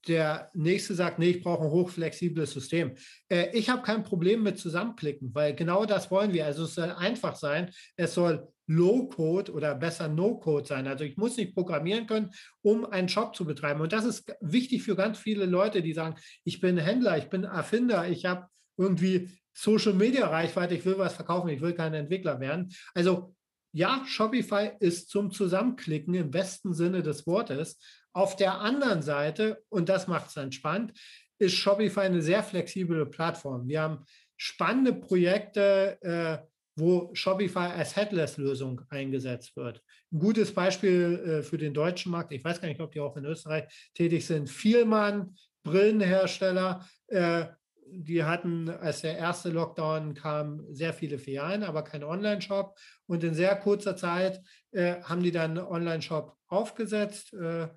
[0.09, 2.93] der nächste sagt, nee, ich brauche ein hochflexibles System.
[3.29, 6.47] Äh, ich habe kein Problem mit Zusammenklicken, weil genau das wollen wir.
[6.47, 7.71] Also es soll einfach sein.
[7.97, 10.87] Es soll Low-Code oder besser No-Code sein.
[10.87, 12.31] Also ich muss nicht programmieren können,
[12.63, 13.81] um einen Shop zu betreiben.
[13.81, 17.45] Und das ist wichtig für ganz viele Leute, die sagen, ich bin Händler, ich bin
[17.45, 22.73] Erfinder, ich habe irgendwie Social-Media-Reichweite, ich will was verkaufen, ich will kein Entwickler werden.
[22.95, 23.35] Also
[23.73, 27.79] ja, Shopify ist zum Zusammenklicken im besten Sinne des Wortes.
[28.17, 30.99] Auf der anderen Seite, und das macht es dann spannend,
[31.39, 33.69] ist Shopify eine sehr flexible Plattform.
[33.69, 34.07] Wir haben
[34.39, 36.39] spannende Projekte, äh,
[36.77, 39.83] wo Shopify als Headless-Lösung eingesetzt wird.
[40.11, 43.19] Ein gutes Beispiel äh, für den deutschen Markt, ich weiß gar nicht, ob die auch
[43.19, 47.45] in Österreich tätig sind, Vielmann, Brillenhersteller, äh,
[47.87, 52.79] die hatten, als der erste Lockdown kam, sehr viele Filialen, aber kein Online-Shop.
[53.07, 54.41] Und in sehr kurzer Zeit
[54.73, 57.69] äh, haben die dann einen Online-Shop aufgesetzt äh,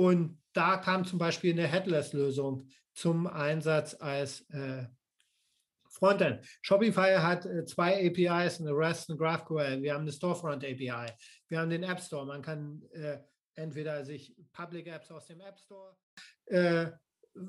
[0.00, 4.86] und da kam zum Beispiel eine Headless-Lösung zum Einsatz als äh,
[5.90, 6.40] Frontend.
[6.62, 9.82] Shopify hat äh, zwei APIs, eine REST und GraphQL.
[9.82, 11.12] Wir haben eine Storefront API.
[11.48, 12.24] Wir haben den App Store.
[12.24, 13.18] Man kann äh,
[13.56, 15.94] entweder sich Public Apps aus dem App Store
[16.46, 16.86] äh,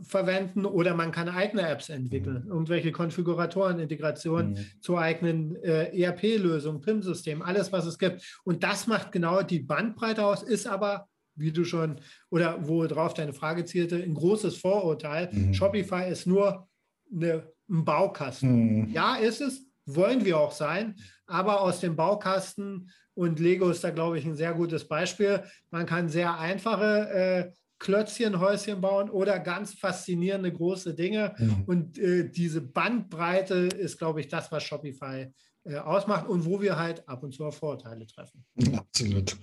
[0.01, 2.51] verwenden oder man kann eigene Apps entwickeln, mhm.
[2.51, 4.81] irgendwelche Konfiguratoren, Integrationen mhm.
[4.81, 8.41] zu eigenen äh, ERP-Lösungen, PIM-Systemen, alles, was es gibt.
[8.43, 13.33] Und das macht genau die Bandbreite aus, ist aber wie du schon, oder worauf deine
[13.33, 15.29] Frage zielte, ein großes Vorurteil.
[15.31, 15.53] Mhm.
[15.53, 16.67] Shopify ist nur
[17.13, 18.81] eine, ein Baukasten.
[18.81, 18.89] Mhm.
[18.91, 23.89] Ja, ist es, wollen wir auch sein, aber aus dem Baukasten und Lego ist da,
[23.91, 25.43] glaube ich, ein sehr gutes Beispiel.
[25.69, 31.33] Man kann sehr einfache äh, Klötzchen, Häuschen bauen oder ganz faszinierende große Dinge.
[31.37, 31.63] Mhm.
[31.65, 35.31] Und äh, diese Bandbreite ist, glaube ich, das, was Shopify
[35.65, 38.43] ausmacht und wo wir halt ab und zu auf Vorurteile treffen.
[38.75, 39.37] Absolut.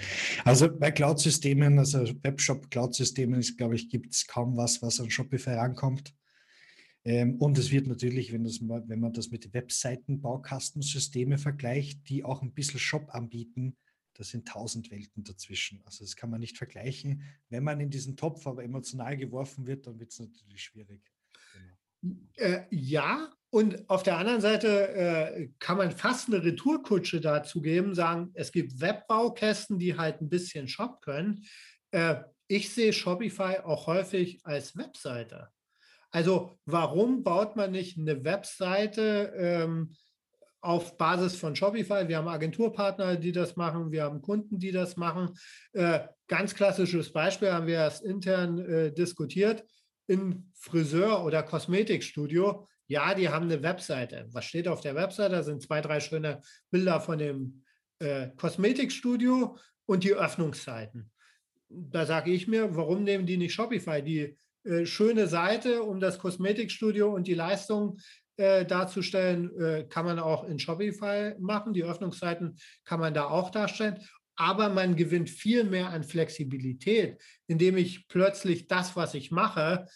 [0.45, 6.15] Also bei Cloud-Systemen, also Webshop-Cloud-Systemen, glaube ich, gibt es kaum was, was an Shopify rankommt.
[7.05, 12.43] Ähm, und es wird natürlich, wenn, das, wenn man das mit Webseiten-Baukastensysteme vergleicht, die auch
[12.43, 13.77] ein bisschen Shop anbieten,
[14.15, 15.81] da sind tausend Welten dazwischen.
[15.85, 17.23] Also das kann man nicht vergleichen.
[17.49, 21.01] Wenn man in diesen Topf aber emotional geworfen wird, dann wird es natürlich schwierig.
[22.03, 22.17] Genau.
[22.35, 27.95] Äh, ja, und auf der anderen Seite äh, kann man fast eine Retourkutsche dazu geben,
[27.95, 31.45] sagen, es gibt Webbaukästen, die halt ein bisschen Shop können.
[31.91, 35.49] Äh, ich sehe Shopify auch häufig als Webseite.
[36.11, 39.95] Also warum baut man nicht eine Webseite ähm,
[40.61, 42.07] auf Basis von Shopify?
[42.09, 45.39] Wir haben Agenturpartner, die das machen, wir haben Kunden, die das machen.
[45.73, 49.65] Äh, ganz klassisches Beispiel haben wir erst intern äh, diskutiert.
[50.07, 54.27] In Friseur- oder Kosmetikstudio ja, die haben eine Webseite.
[54.33, 55.37] Was steht auf der Webseite?
[55.37, 57.63] Da sind zwei, drei schöne Bilder von dem
[57.99, 61.11] äh, Kosmetikstudio und die Öffnungszeiten.
[61.69, 64.03] da sage ich mir, warum nehmen die nicht Shopify?
[64.03, 67.99] Die äh, schöne Seite, um das Kosmetikstudio und die Leistung
[68.37, 71.75] äh, darzustellen, äh, kann man auch in Shopify machen.
[71.75, 73.99] Die Öffnungszeiten kann man da auch darstellen.
[74.37, 79.87] Aber man gewinnt viel mehr an Flexibilität, indem ich plötzlich das, was ich mache,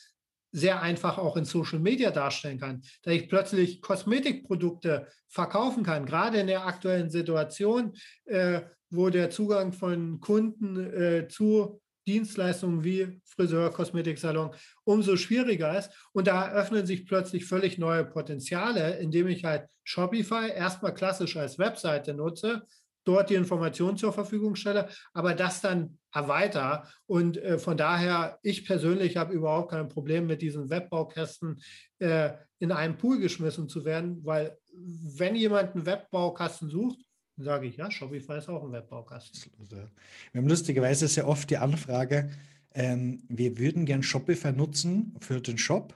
[0.53, 6.39] sehr einfach auch in Social Media darstellen kann, da ich plötzlich Kosmetikprodukte verkaufen kann, gerade
[6.39, 7.95] in der aktuellen Situation,
[8.27, 8.61] äh,
[8.91, 14.51] wo der Zugang von Kunden äh, zu Dienstleistungen wie Friseur, Kosmetiksalon
[14.85, 15.91] umso schwieriger ist.
[16.13, 21.59] Und da eröffnen sich plötzlich völlig neue Potenziale, indem ich halt Shopify erstmal klassisch als
[21.59, 22.67] Webseite nutze,
[23.05, 26.89] dort die Informationen zur Verfügung stelle, aber das dann erweiter.
[27.07, 31.61] Und äh, von daher, ich persönlich habe überhaupt kein Problem mit diesen Webbaukästen
[31.99, 36.99] äh, in einen Pool geschmissen zu werden, weil wenn jemand einen Webbaukasten sucht,
[37.37, 39.53] dann sage ich, ja, Shopify ist auch ein Webbaukasten.
[39.69, 39.89] Wir
[40.35, 42.31] haben lustigerweise sehr oft die Anfrage,
[42.75, 45.95] ähm, wir würden gern Shopify nutzen für den Shop,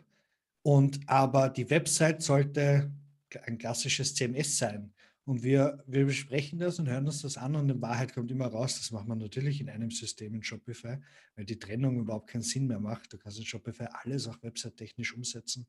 [0.66, 2.90] und aber die Website sollte
[3.44, 4.92] ein klassisches CMS sein.
[5.26, 8.46] Und wir, wir besprechen das und hören uns das an und in Wahrheit kommt immer
[8.46, 10.98] raus, das macht man natürlich in einem System in Shopify,
[11.34, 13.12] weil die Trennung überhaupt keinen Sinn mehr macht.
[13.12, 15.66] Du kannst in Shopify alles auch website-technisch umsetzen.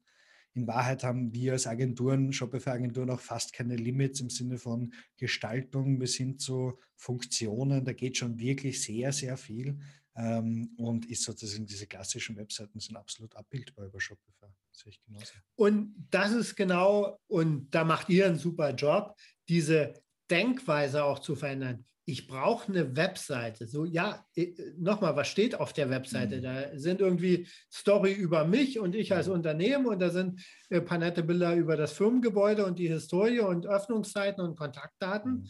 [0.53, 5.97] In Wahrheit haben wir als Agenturen, Shopify-Agenturen auch fast keine Limits im Sinne von Gestaltung
[5.97, 7.83] bis hin zu Funktionen.
[7.83, 9.79] Da geht schon wirklich sehr, sehr viel
[10.15, 14.47] ähm, und ist sozusagen diese klassischen Webseiten sind absolut abbildbar über Shopify.
[14.71, 15.33] sehe ich genauso.
[15.55, 19.15] Und das ist genau, und da macht ihr einen super Job
[19.49, 19.93] diese
[20.29, 21.85] Denkweise auch zu verändern.
[22.05, 23.67] Ich brauche eine Webseite.
[23.67, 26.37] So, ja, äh, nochmal, was steht auf der Webseite?
[26.37, 26.41] Mhm.
[26.41, 29.33] Da sind irgendwie Story über mich und ich als mhm.
[29.33, 33.67] Unternehmen und da sind äh, paar nette Bilder über das Firmengebäude und die Historie und
[33.67, 35.31] Öffnungszeiten und Kontaktdaten.
[35.33, 35.49] Mhm.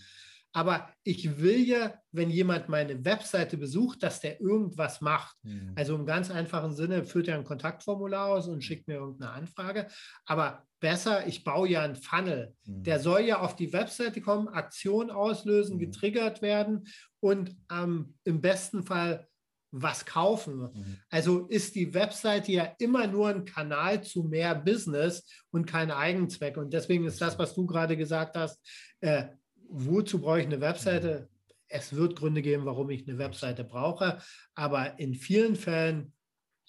[0.53, 5.35] Aber ich will ja, wenn jemand meine Webseite besucht, dass der irgendwas macht.
[5.43, 5.73] Mhm.
[5.75, 9.87] Also im ganz einfachen Sinne führt er ein Kontaktformular aus und schickt mir irgendeine Anfrage.
[10.25, 12.53] Aber besser, ich baue ja einen Funnel.
[12.65, 12.83] Mhm.
[12.83, 15.81] Der soll ja auf die Webseite kommen, Aktion auslösen, mhm.
[15.81, 16.87] getriggert werden
[17.19, 19.27] und ähm, im besten Fall
[19.71, 20.59] was kaufen.
[20.59, 20.97] Mhm.
[21.09, 26.57] Also ist die Webseite ja immer nur ein Kanal zu mehr Business und kein Eigenzweck.
[26.57, 28.59] Und deswegen ist das, was du gerade gesagt hast,
[29.01, 29.25] äh,
[29.69, 31.29] wozu brauche ich eine Webseite?
[31.67, 34.19] Es wird Gründe geben, warum ich eine Webseite brauche,
[34.55, 36.13] aber in vielen Fällen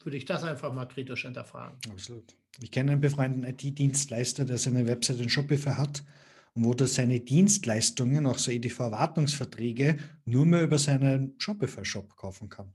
[0.02, 1.78] würde ich das einfach mal kritisch hinterfragen.
[1.90, 2.36] Absolut.
[2.60, 6.02] Ich kenne einen befreundeten IT-Dienstleister, der seine Webseite in Shopify hat
[6.54, 12.72] und wo er seine Dienstleistungen, auch so EDV-Wartungsverträge, nur mehr über seinen Shopify-Shop kaufen kann.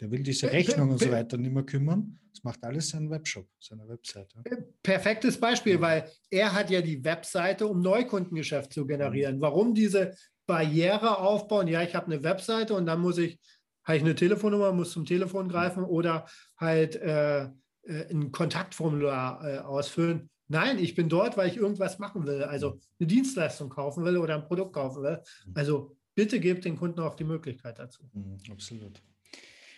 [0.00, 2.18] Der will diese Rechnung und so weiter nicht mehr kümmern.
[2.32, 4.40] Das macht alles sein Webshop, seine Webseite.
[4.44, 9.36] Äh, perfektes Beispiel, weil er hat ja die Webseite, um Neukundengeschäft zu generieren.
[9.36, 9.40] Mhm.
[9.40, 11.68] Warum diese Barriere aufbauen?
[11.68, 13.38] Ja, ich habe eine Webseite und dann muss ich,
[13.84, 16.26] habe ich eine Telefonnummer, muss zum Telefon greifen oder
[16.56, 17.44] halt äh,
[17.86, 20.28] äh, ein Kontaktformular äh, ausfüllen.
[20.48, 22.80] Nein, ich bin dort, weil ich irgendwas machen will, also mhm.
[22.98, 25.22] eine Dienstleistung kaufen will oder ein Produkt kaufen will.
[25.46, 25.52] Mhm.
[25.54, 28.02] Also bitte gebt den Kunden auch die Möglichkeit dazu.
[28.50, 29.02] Absolut.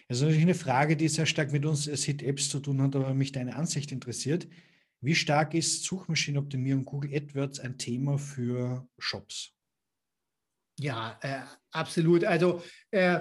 [0.09, 3.13] Das ist natürlich eine Frage, die sehr stark mit uns Hit-Apps zu tun hat, aber
[3.13, 4.47] mich deine Ansicht interessiert.
[5.01, 9.53] Wie stark ist Suchmaschinenoptimierung Google AdWords ein Thema für Shops?
[10.79, 11.41] Ja, äh,
[11.71, 12.25] absolut.
[12.25, 13.21] Also äh,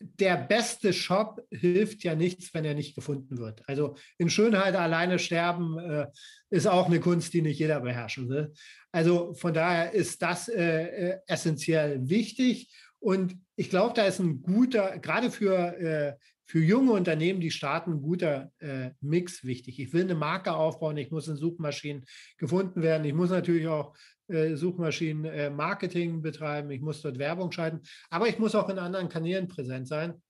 [0.00, 3.66] der beste Shop hilft ja nichts, wenn er nicht gefunden wird.
[3.68, 6.06] Also in Schönheit alleine sterben äh,
[6.50, 8.52] ist auch eine Kunst, die nicht jeder beherrschen will.
[8.92, 12.72] Also von daher ist das äh, äh, essentiell wichtig.
[13.04, 17.92] Und ich glaube, da ist ein guter, gerade für, äh, für junge Unternehmen, die starten,
[17.92, 19.78] ein guter äh, Mix wichtig.
[19.78, 22.06] Ich will eine Marke aufbauen, ich muss in Suchmaschinen
[22.38, 23.94] gefunden werden, ich muss natürlich auch
[24.28, 29.48] äh, Suchmaschinen-Marketing betreiben, ich muss dort Werbung schalten, aber ich muss auch in anderen Kanälen
[29.48, 30.22] präsent sein.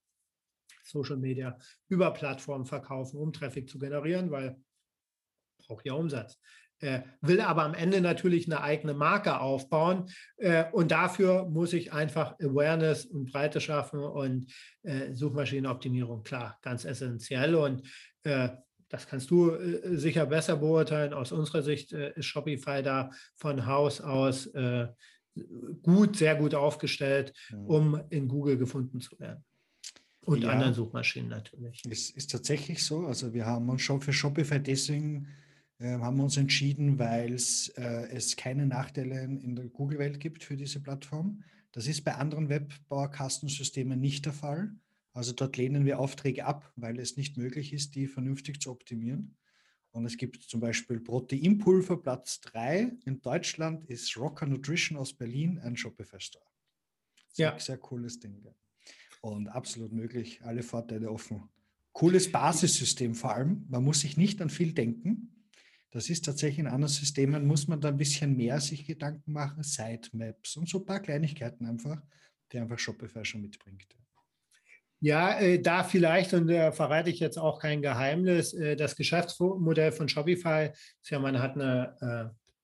[0.82, 1.56] Social Media
[1.88, 4.56] über Plattformen verkaufen, um Traffic zu generieren, weil
[5.58, 6.38] braucht ja Umsatz äh,
[7.20, 10.06] will aber am Ende natürlich eine eigene Marke aufbauen.
[10.36, 16.84] Äh, und dafür muss ich einfach Awareness und Breite schaffen und äh, Suchmaschinenoptimierung, klar, ganz
[16.84, 17.54] essentiell.
[17.54, 17.82] Und
[18.24, 18.50] äh,
[18.88, 21.12] das kannst du äh, sicher besser beurteilen.
[21.12, 24.50] Aus unserer Sicht äh, ist Shopify da von Haus aus
[25.82, 27.32] gut, sehr gut aufgestellt,
[27.66, 29.44] um in Google gefunden zu werden.
[30.24, 31.82] Und ja, anderen Suchmaschinen natürlich.
[31.90, 33.06] Es ist tatsächlich so.
[33.06, 35.43] Also wir haben uns schon für Shopify deswegen äh,
[35.92, 40.80] haben wir uns entschieden, weil äh, es keine Nachteile in der Google-Welt gibt für diese
[40.80, 41.42] Plattform.
[41.72, 44.74] Das ist bei anderen Webbaukassensystemen nicht der Fall.
[45.12, 49.36] Also dort lehnen wir Aufträge ab, weil es nicht möglich ist, die vernünftig zu optimieren.
[49.90, 52.96] Und es gibt zum Beispiel Proteinpulver Platz 3.
[53.04, 56.44] In Deutschland ist Rocker Nutrition aus Berlin ein Shopify Store.
[57.36, 57.58] Ja.
[57.58, 58.44] Sehr cooles Ding.
[59.20, 61.48] Und absolut möglich, alle Vorteile offen.
[61.92, 63.66] Cooles Basissystem vor allem.
[63.68, 65.33] Man muss sich nicht an viel denken.
[65.94, 69.62] Das ist tatsächlich in anderen Systemen, muss man da ein bisschen mehr sich Gedanken machen,
[69.62, 72.02] Sitemaps und so ein paar Kleinigkeiten einfach,
[72.50, 73.86] die einfach Shopify schon mitbringt.
[74.98, 79.92] Ja, äh, da vielleicht, und da verrate ich jetzt auch kein Geheimnis, äh, das Geschäftsmodell
[79.92, 82.54] von Shopify ist ja, man hat eine äh,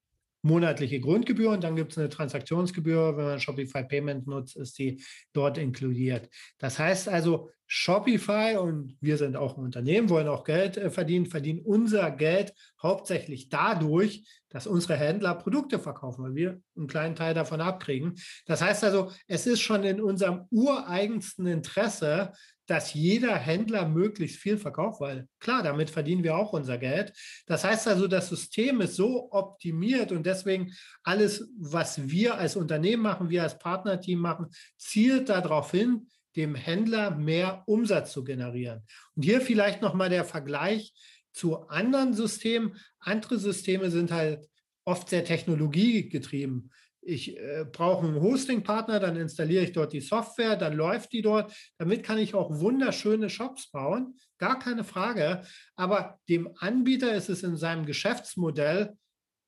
[0.42, 3.16] monatliche Grundgebühr und dann gibt es eine Transaktionsgebühr.
[3.16, 6.28] Wenn man Shopify Payment nutzt, ist die dort inkludiert.
[6.58, 11.26] Das heißt also, Shopify und wir sind auch ein Unternehmen, wollen auch Geld äh, verdienen,
[11.26, 12.52] verdienen unser Geld
[12.82, 18.16] hauptsächlich dadurch, dass unsere Händler Produkte verkaufen, weil wir einen kleinen Teil davon abkriegen.
[18.44, 22.32] Das heißt also, es ist schon in unserem ureigensten Interesse,
[22.66, 27.12] dass jeder Händler möglichst viel verkauft, weil klar, damit verdienen wir auch unser Geld.
[27.46, 30.72] Das heißt also, das System ist so optimiert und deswegen
[31.04, 37.10] alles, was wir als Unternehmen machen, wir als Partnerteam machen, zielt darauf hin, dem Händler
[37.10, 38.82] mehr Umsatz zu generieren.
[39.14, 40.92] Und hier vielleicht nochmal der Vergleich
[41.32, 42.76] zu anderen Systemen.
[42.98, 44.48] Andere Systeme sind halt
[44.84, 46.70] oft sehr technologiegetrieben
[47.02, 51.52] ich äh, brauche einen Hosting-Partner, dann installiere ich dort die Software, dann läuft die dort.
[51.78, 55.42] Damit kann ich auch wunderschöne Shops bauen, gar keine Frage.
[55.76, 58.96] Aber dem Anbieter ist es in seinem Geschäftsmodell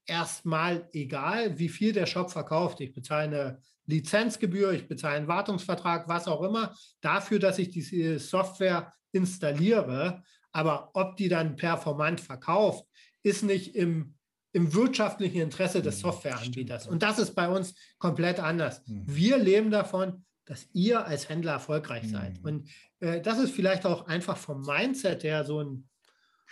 [0.07, 2.81] erstmal egal, wie viel der Shop verkauft.
[2.81, 8.19] Ich bezahle eine Lizenzgebühr, ich bezahle einen Wartungsvertrag, was auch immer, dafür, dass ich diese
[8.19, 10.23] Software installiere.
[10.53, 12.87] Aber ob die dann performant verkauft,
[13.23, 14.15] ist nicht im
[14.53, 16.87] im wirtschaftlichen Interesse des mhm, Softwareanbieters.
[16.87, 18.87] Und das ist bei uns komplett anders.
[18.87, 19.05] Mhm.
[19.07, 22.38] Wir leben davon, dass ihr als Händler erfolgreich seid.
[22.38, 22.45] Mhm.
[22.45, 25.88] Und äh, das ist vielleicht auch einfach vom Mindset her so ein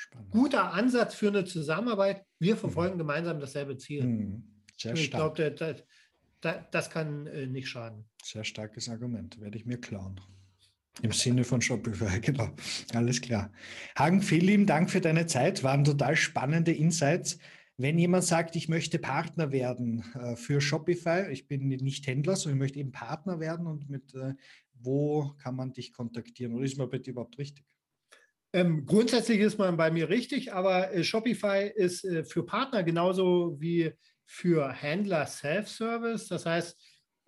[0.01, 0.31] Spannend.
[0.31, 2.25] guter Ansatz für eine Zusammenarbeit.
[2.39, 4.43] Wir verfolgen gemeinsam dasselbe Ziel.
[4.79, 5.85] Sehr ich glaube, das,
[6.41, 8.07] das, das, kann äh, nicht schaden.
[8.23, 10.19] Sehr starkes Argument, werde ich mir klauen.
[11.03, 12.49] Im Sinne von Shopify, genau.
[12.95, 13.53] Alles klar.
[13.95, 15.63] Hagen, vielen lieben Dank für deine Zeit.
[15.65, 17.39] Waren total spannende Insights.
[17.77, 22.57] Wenn jemand sagt, ich möchte Partner werden äh, für Shopify, ich bin nicht Händler, sondern
[22.57, 24.33] ich möchte eben Partner werden und mit äh,
[24.73, 26.55] wo kann man dich kontaktieren?
[26.55, 27.67] Oder ist man bei dir überhaupt richtig?
[28.53, 33.57] Ähm, grundsätzlich ist man bei mir richtig, aber äh, Shopify ist äh, für Partner genauso
[33.61, 33.93] wie
[34.27, 36.29] für Händler Self-Service.
[36.29, 36.77] Das heißt,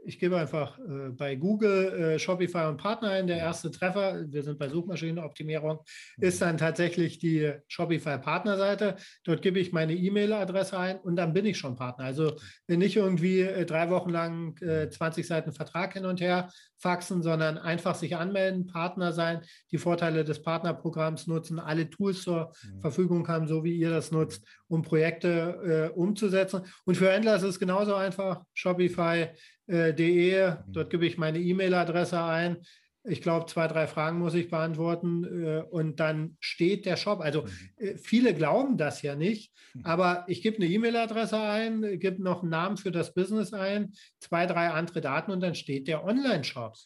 [0.04, 3.26] ich gebe einfach äh, bei Google äh, Shopify und Partner ein.
[3.26, 5.80] Der erste Treffer, wir sind bei Suchmaschinenoptimierung,
[6.18, 6.46] ist mhm.
[6.46, 8.96] dann tatsächlich die Shopify Partnerseite.
[9.24, 12.04] Dort gebe ich meine E-Mail-Adresse ein und dann bin ich schon Partner.
[12.04, 12.36] Also
[12.68, 16.48] nicht irgendwie äh, drei Wochen lang 20 äh, Seiten Vertrag hin und her
[16.82, 22.52] faxen, sondern einfach sich anmelden, Partner sein, die Vorteile des Partnerprogramms nutzen, alle Tools zur
[22.62, 22.80] mhm.
[22.80, 26.62] Verfügung haben, so wie ihr das nutzt, um Projekte äh, umzusetzen.
[26.84, 28.42] Und für Händler ist es genauso einfach.
[28.52, 29.28] Shopify
[29.72, 30.72] äh, mhm.
[30.72, 32.58] Dort gebe ich meine E-Mail-Adresse ein.
[33.04, 37.20] Ich glaube, zwei, drei Fragen muss ich beantworten äh, und dann steht der Shop.
[37.20, 37.48] Also mhm.
[37.78, 39.84] äh, viele glauben das ja nicht, mhm.
[39.84, 44.46] aber ich gebe eine E-Mail-Adresse ein, gebe noch einen Namen für das Business ein, zwei,
[44.46, 46.76] drei andere Daten und dann steht der Online-Shop.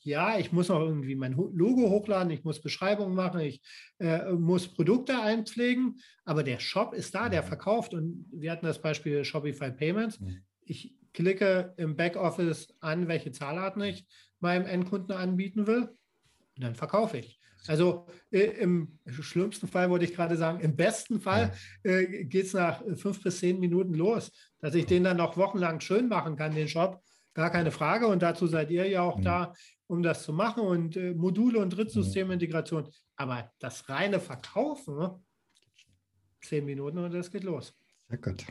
[0.00, 3.60] Ja, ich muss noch irgendwie mein Logo hochladen, ich muss Beschreibungen machen, ich
[3.98, 7.92] äh, muss Produkte einpflegen, aber der Shop ist da, der verkauft.
[7.92, 10.20] Und wir hatten das Beispiel Shopify Payments.
[10.64, 14.06] Ich klicke im Backoffice an, welche Zahlarten ich
[14.38, 15.88] meinem Endkunden anbieten will
[16.56, 17.40] und dann verkaufe ich.
[17.66, 21.52] Also äh, im schlimmsten Fall wollte ich gerade sagen, im besten Fall
[21.82, 25.80] äh, geht es nach fünf bis zehn Minuten los, dass ich den dann noch wochenlang
[25.80, 27.02] schön machen kann, den Shop.
[27.34, 28.06] Gar keine Frage.
[28.06, 29.24] Und dazu seid ihr ja auch mhm.
[29.24, 29.54] da,
[29.88, 32.88] um das zu machen und äh, Module und Drittsystemintegration.
[33.16, 35.24] Aber das reine Verkaufen,
[36.42, 37.74] zehn Minuten und das geht los.
[38.08, 38.46] Sehr gut.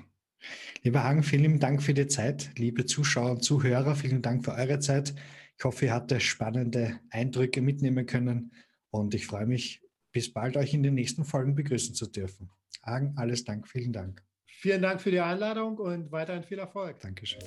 [0.83, 2.51] Lieber Hagen, vielen Dank für die Zeit.
[2.57, 5.15] Liebe Zuschauer und Zuhörer, vielen Dank für eure Zeit.
[5.57, 8.51] Ich hoffe, ihr hattet spannende Eindrücke mitnehmen können
[8.89, 9.81] und ich freue mich,
[10.11, 12.49] bis bald euch in den nächsten Folgen begrüßen zu dürfen.
[12.83, 14.23] Hagen, alles Dank, vielen Dank.
[14.45, 16.99] Vielen Dank für die Einladung und weiterhin viel Erfolg.
[16.99, 17.41] Dankeschön.